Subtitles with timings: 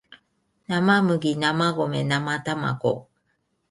[0.03, 0.15] 生麦生米
[1.35, 3.07] 生たまご